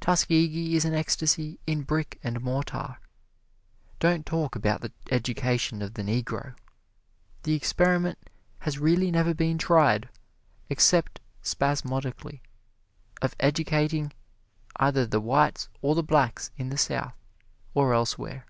Tuskegee 0.00 0.74
is 0.74 0.84
an 0.84 0.94
ecstasy 0.94 1.60
in 1.64 1.82
brick 1.82 2.18
and 2.24 2.40
mortar. 2.40 2.98
Don't 4.00 4.26
talk 4.26 4.56
about 4.56 4.80
the 4.80 4.90
education 5.12 5.80
of 5.80 5.94
the 5.94 6.02
Negro! 6.02 6.56
The 7.44 7.54
experiment 7.54 8.18
has 8.62 8.80
really 8.80 9.12
never 9.12 9.32
been 9.32 9.58
tried, 9.58 10.08
except 10.68 11.20
spasmodically, 11.40 12.42
of 13.22 13.36
educating 13.38 14.12
either 14.74 15.06
the 15.06 15.20
whites 15.20 15.68
or 15.82 15.94
the 15.94 16.02
blacks 16.02 16.50
in 16.56 16.70
the 16.70 16.76
South 16.76 17.14
or 17.72 17.94
elsewhere. 17.94 18.46